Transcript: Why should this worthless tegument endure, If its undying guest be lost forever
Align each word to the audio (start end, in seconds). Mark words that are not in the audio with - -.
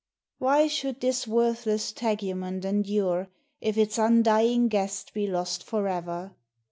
Why 0.39 0.65
should 0.65 0.99
this 0.99 1.27
worthless 1.27 1.91
tegument 1.93 2.65
endure, 2.65 3.29
If 3.59 3.77
its 3.77 3.99
undying 3.99 4.67
guest 4.67 5.13
be 5.13 5.27
lost 5.27 5.63
forever 5.63 6.31